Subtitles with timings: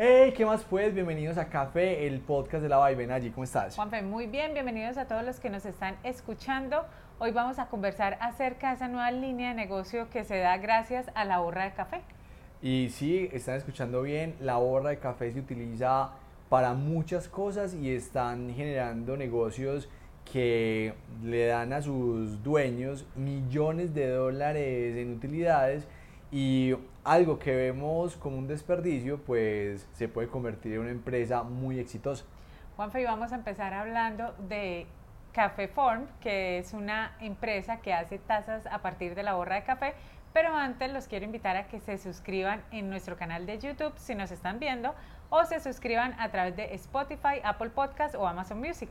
[0.00, 0.94] Hey, ¿qué más pues?
[0.94, 3.16] Bienvenidos a Café, el podcast de la Vaivena.
[3.16, 3.74] Allí, ¿cómo estás?
[3.74, 6.84] Juanfe, muy bien, bienvenidos a todos los que nos están escuchando.
[7.18, 11.10] Hoy vamos a conversar acerca de esa nueva línea de negocio que se da gracias
[11.16, 12.02] a la borra de café.
[12.62, 16.10] Y sí, están escuchando bien, la borra de café se utiliza
[16.48, 19.88] para muchas cosas y están generando negocios
[20.32, 20.94] que
[21.24, 25.88] le dan a sus dueños millones de dólares en utilidades
[26.30, 26.76] y
[27.12, 32.24] algo que vemos como un desperdicio, pues se puede convertir en una empresa muy exitosa.
[32.76, 34.86] Juanfe, y vamos a empezar hablando de
[35.32, 39.64] Café Form, que es una empresa que hace tazas a partir de la borra de
[39.64, 39.94] café.
[40.32, 44.14] Pero antes los quiero invitar a que se suscriban en nuestro canal de YouTube si
[44.14, 44.94] nos están viendo
[45.30, 48.90] o se suscriban a través de Spotify, Apple Podcast o Amazon Music.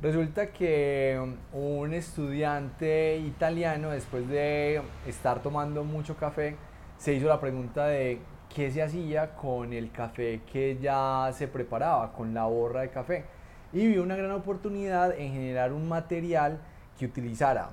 [0.00, 1.18] Resulta que
[1.52, 6.56] un estudiante italiano, después de estar tomando mucho café,
[6.98, 8.20] se hizo la pregunta de
[8.54, 13.24] qué se hacía con el café que ya se preparaba, con la borra de café.
[13.72, 16.58] Y vio una gran oportunidad en generar un material
[16.98, 17.70] que utilizara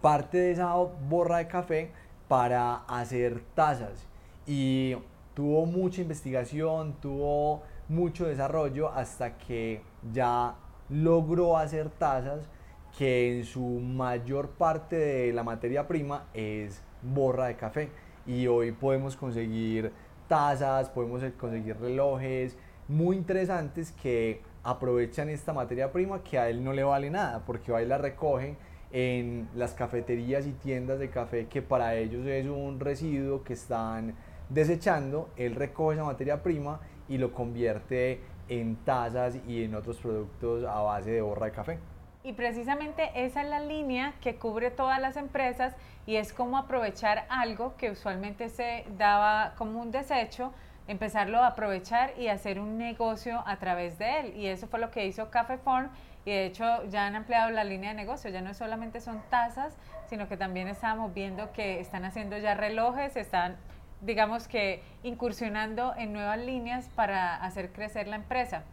[0.00, 1.90] parte de esa borra de café
[2.26, 4.06] para hacer tazas.
[4.46, 4.96] Y
[5.34, 10.54] tuvo mucha investigación, tuvo mucho desarrollo hasta que ya
[10.88, 12.48] logró hacer tazas
[12.96, 17.90] que en su mayor parte de la materia prima es borra de café.
[18.28, 19.90] Y hoy podemos conseguir
[20.28, 26.74] tazas, podemos conseguir relojes muy interesantes que aprovechan esta materia prima que a él no
[26.74, 28.56] le vale nada, porque va y la recoge
[28.92, 34.14] en las cafeterías y tiendas de café que para ellos es un residuo que están
[34.50, 40.64] desechando, él recoge esa materia prima y lo convierte en tazas y en otros productos
[40.64, 41.78] a base de borra de café.
[42.24, 45.74] Y precisamente esa es la línea que cubre todas las empresas
[46.06, 50.52] y es como aprovechar algo que usualmente se daba como un desecho,
[50.88, 54.36] empezarlo a aprovechar y hacer un negocio a través de él.
[54.36, 55.90] Y eso fue lo que hizo Café Form
[56.24, 59.76] y de hecho ya han ampliado la línea de negocio, ya no solamente son tazas,
[60.06, 63.56] sino que también estábamos viendo que están haciendo ya relojes, están
[64.00, 68.64] digamos que incursionando en nuevas líneas para hacer crecer la empresa.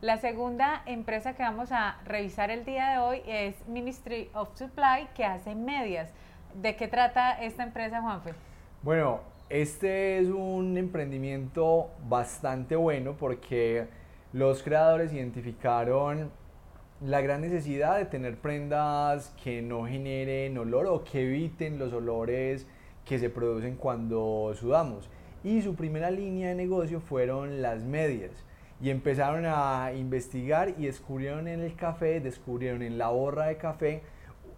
[0.00, 5.08] La segunda empresa que vamos a revisar el día de hoy es Ministry of Supply,
[5.16, 6.12] que hace medias.
[6.54, 8.32] ¿De qué trata esta empresa, Juanfe?
[8.84, 13.88] Bueno, este es un emprendimiento bastante bueno porque
[14.32, 16.30] los creadores identificaron
[17.00, 22.68] la gran necesidad de tener prendas que no generen olor o que eviten los olores
[23.04, 25.10] que se producen cuando sudamos.
[25.42, 28.44] Y su primera línea de negocio fueron las medias.
[28.80, 34.02] Y empezaron a investigar y descubrieron en el café, descubrieron en la borra de café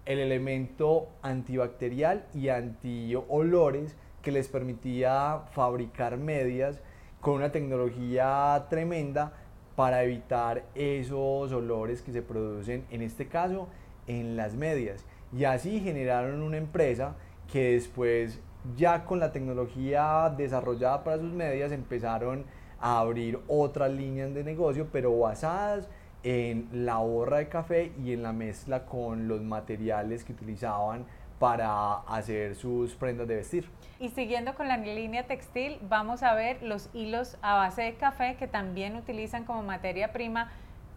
[0.05, 6.81] el elemento antibacterial y anti-olores que les permitía fabricar medias
[7.21, 9.33] con una tecnología tremenda
[9.77, 13.69] para evitar esos olores que se producen, en este caso,
[14.07, 15.07] en las medias.
[15.37, 17.15] Y así generaron una empresa
[17.51, 18.41] que después
[18.77, 22.45] ya con la tecnología desarrollada para sus medias empezaron a
[22.81, 25.89] abrir otras líneas de negocio, pero basadas
[26.23, 31.07] en la borra de café y en la mezcla con los materiales que utilizaban
[31.39, 33.71] para hacer sus prendas de vestir.
[33.99, 38.37] Y siguiendo con la línea textil, vamos a ver los hilos a base de café
[38.37, 40.51] que también utilizan como materia prima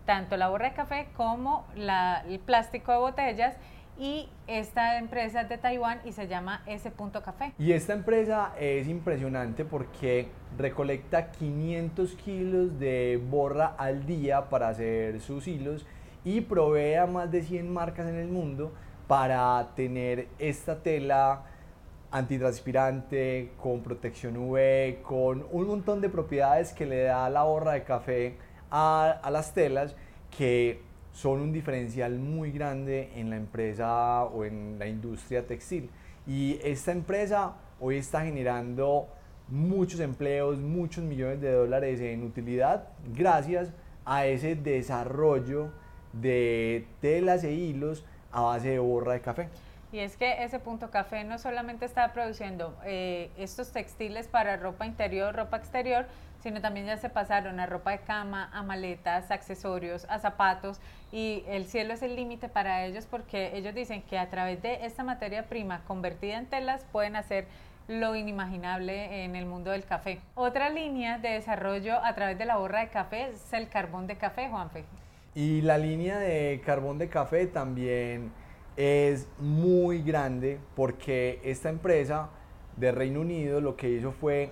[0.05, 3.55] tanto la borra de café como el plástico de botellas
[3.97, 6.91] y esta empresa es de Taiwán y se llama S.
[7.23, 7.53] Café.
[7.57, 10.27] Y esta empresa es impresionante porque
[10.57, 15.85] recolecta 500 kilos de borra al día para hacer sus hilos
[16.25, 18.73] y provee a más de 100 marcas en el mundo
[19.07, 21.43] para tener esta tela
[22.11, 27.83] antitranspirante, con protección UV, con un montón de propiedades que le da la borra de
[27.83, 28.37] café
[28.69, 29.95] a, a las telas
[30.37, 30.81] que
[31.13, 35.89] son un diferencial muy grande en la empresa o en la industria textil.
[36.27, 39.07] Y esta empresa hoy está generando
[39.47, 43.71] muchos empleos, muchos millones de dólares en utilidad gracias
[44.05, 45.71] a ese desarrollo
[46.13, 49.49] de telas e hilos a base de borra de café.
[49.91, 54.87] Y es que ese punto café no solamente está produciendo eh, estos textiles para ropa
[54.87, 56.07] interior, ropa exterior,
[56.43, 61.45] sino también ya se pasaron a ropa de cama, a maletas, accesorios, a zapatos y
[61.47, 65.05] el cielo es el límite para ellos porque ellos dicen que a través de esta
[65.05, 67.47] materia prima convertida en telas pueden hacer
[67.87, 70.19] lo inimaginable en el mundo del café.
[70.35, 74.17] Otra línea de desarrollo a través de la borra de café es el carbón de
[74.17, 74.83] café, Juanfe.
[75.35, 78.31] Y la línea de carbón de café también
[78.75, 82.29] es muy grande porque esta empresa
[82.75, 84.51] de Reino Unido lo que hizo fue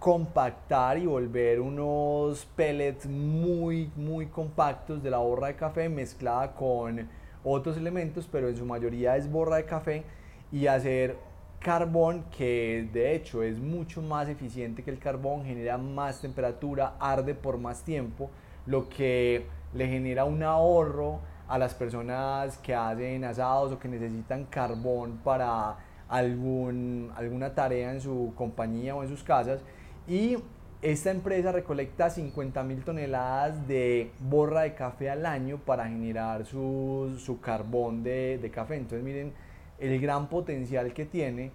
[0.00, 7.06] compactar y volver unos pellets muy, muy compactos de la borra de café mezclada con
[7.44, 10.04] otros elementos, pero en su mayoría es borra de café
[10.50, 11.18] y hacer
[11.60, 17.34] carbón que de hecho es mucho más eficiente que el carbón, genera más temperatura, arde
[17.34, 18.30] por más tiempo,
[18.64, 19.44] lo que
[19.74, 25.76] le genera un ahorro a las personas que hacen asados o que necesitan carbón para
[26.08, 29.60] algún, alguna tarea en su compañía o en sus casas.
[30.08, 30.38] Y
[30.82, 37.16] esta empresa recolecta 50 mil toneladas de borra de café al año para generar su,
[37.18, 38.76] su carbón de, de, café.
[38.76, 39.32] Entonces miren
[39.78, 41.52] el gran potencial que tiene,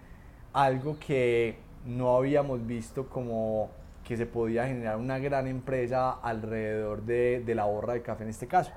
[0.53, 3.69] algo que no habíamos visto como
[4.03, 8.29] que se podía generar una gran empresa alrededor de, de la borra de café en
[8.29, 8.71] este caso.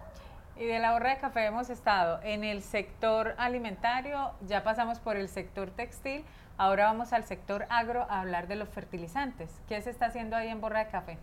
[0.58, 5.16] Y de la borra de café hemos estado en el sector alimentario, ya pasamos por
[5.16, 6.24] el sector textil,
[6.56, 9.60] ahora vamos al sector agro a hablar de los fertilizantes.
[9.68, 11.16] ¿Qué se está haciendo ahí en borra de café?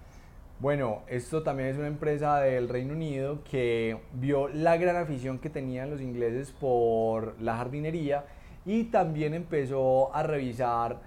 [0.59, 5.49] Bueno, esto también es una empresa del Reino Unido que vio la gran afición que
[5.49, 8.23] tenían los ingleses por la jardinería
[8.65, 11.01] y también empezó a revisar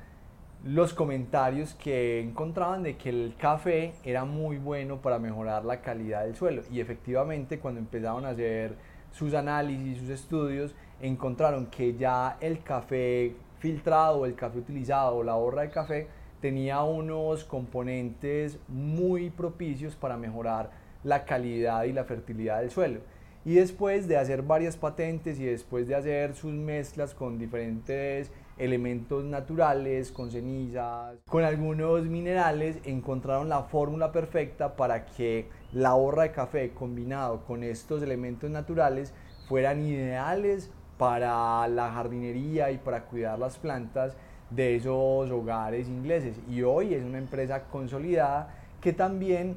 [0.69, 6.25] los comentarios que encontraban de que el café era muy bueno para mejorar la calidad
[6.25, 6.63] del suelo.
[6.71, 8.75] Y efectivamente cuando empezaron a hacer
[9.11, 15.63] sus análisis, sus estudios, encontraron que ya el café filtrado, el café utilizado, la borra
[15.63, 16.07] de café,
[16.43, 20.71] tenía unos componentes muy propicios para mejorar
[21.03, 23.01] la calidad y la fertilidad del suelo.
[23.47, 29.25] Y después de hacer varias patentes y después de hacer sus mezclas con diferentes elementos
[29.25, 36.33] naturales, con cenizas, con algunos minerales, encontraron la fórmula perfecta para que la borra de
[36.33, 39.15] café combinado con estos elementos naturales
[39.49, 44.17] fueran ideales para la jardinería y para cuidar las plantas
[44.51, 46.41] de esos hogares ingleses.
[46.49, 49.57] Y hoy es una empresa consolidada que también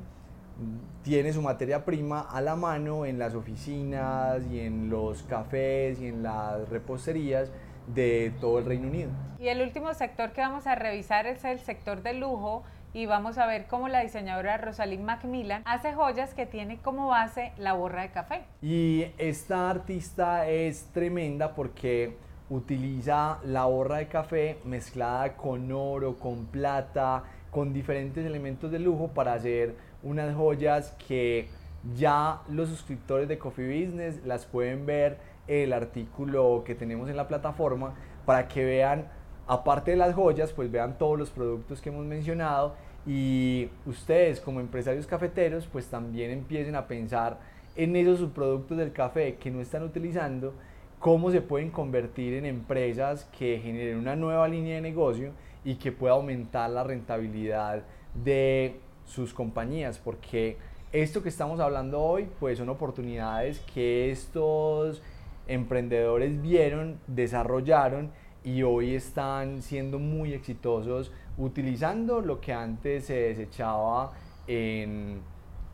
[1.04, 6.07] tiene su materia prima a la mano en las oficinas y en los cafés y
[6.07, 7.51] en las reposterías
[7.88, 9.10] de todo el Reino Unido.
[9.39, 12.63] Y el último sector que vamos a revisar es el sector de lujo
[12.94, 17.54] y vamos a ver cómo la diseñadora Rosalind Macmillan hace joyas que tiene como base
[17.57, 18.42] la borra de café.
[18.62, 22.18] Y esta artista es tremenda porque
[22.50, 29.07] utiliza la borra de café mezclada con oro, con plata, con diferentes elementos de lujo
[29.10, 31.48] para hacer unas joyas que
[31.95, 37.27] ya los suscriptores de Coffee Business las pueden ver el artículo que tenemos en la
[37.27, 37.95] plataforma
[38.25, 39.07] para que vean,
[39.47, 44.59] aparte de las joyas, pues vean todos los productos que hemos mencionado y ustedes como
[44.59, 47.39] empresarios cafeteros pues también empiecen a pensar
[47.75, 50.53] en esos subproductos del café que no están utilizando,
[50.99, 55.31] cómo se pueden convertir en empresas que generen una nueva línea de negocio
[55.63, 57.83] y que pueda aumentar la rentabilidad
[58.13, 60.57] de sus compañías, porque
[60.91, 65.01] esto que estamos hablando hoy pues son oportunidades que estos
[65.47, 68.11] emprendedores vieron, desarrollaron
[68.43, 74.11] y hoy están siendo muy exitosos utilizando lo que antes se desechaba
[74.47, 75.21] en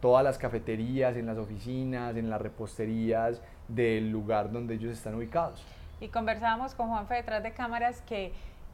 [0.01, 5.65] todas las cafeterías, en las oficinas, en las reposterías del lugar donde ellos están ubicados.
[5.99, 8.33] Y conversábamos con Juanfe detrás de cámaras que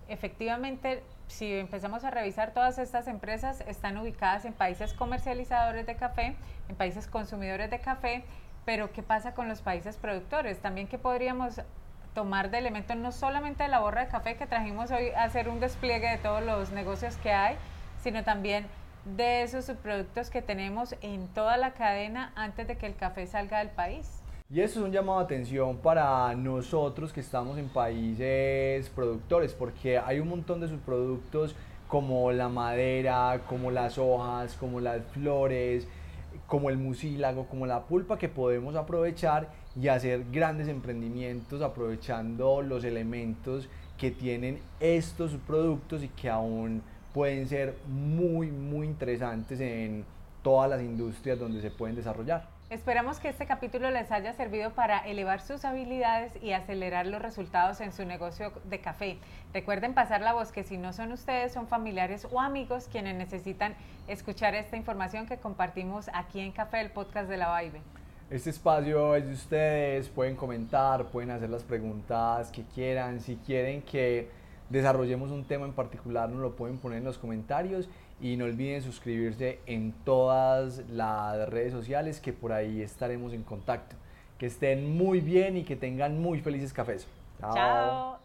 [0.09, 6.35] efectivamente si empezamos a revisar todas estas empresas están ubicadas en países comercializadores de café,
[6.67, 8.25] en países consumidores de café
[8.65, 10.59] pero ¿qué pasa con los países productores?
[10.59, 11.61] También que podríamos
[12.13, 15.59] tomar de elementos no solamente de la borra de café que trajimos hoy hacer un
[15.59, 17.55] despliegue de todos los negocios que hay,
[18.01, 18.67] sino también
[19.15, 23.59] de esos subproductos que tenemos en toda la cadena antes de que el café salga
[23.59, 24.21] del país.
[24.49, 29.97] Y eso es un llamado de atención para nosotros que estamos en países productores, porque
[29.97, 31.55] hay un montón de subproductos
[31.87, 35.87] como la madera, como las hojas, como las flores,
[36.47, 39.49] como el mucílago, como la pulpa que podemos aprovechar
[39.79, 46.81] y hacer grandes emprendimientos aprovechando los elementos que tienen estos productos y que aún
[47.13, 50.05] pueden ser muy, muy interesantes en
[50.41, 52.52] todas las industrias donde se pueden desarrollar.
[52.73, 57.79] Esperamos que este capítulo les haya servido para elevar sus habilidades y acelerar los resultados
[57.81, 59.19] en su negocio de café.
[59.53, 63.75] Recuerden pasar la voz que si no son ustedes, son familiares o amigos quienes necesitan
[64.07, 67.79] escuchar esta información que compartimos aquí en Café, el podcast de la Vibe.
[68.31, 73.83] Este espacio es de ustedes, pueden comentar, pueden hacer las preguntas que quieran, si quieren
[73.83, 74.31] que
[74.69, 77.89] desarrollemos un tema en particular nos lo pueden poner en los comentarios
[78.21, 83.95] y no olviden suscribirse en todas las redes sociales que por ahí estaremos en contacto.
[84.37, 87.07] Que estén muy bien y que tengan muy felices cafés.
[87.39, 88.19] Chao.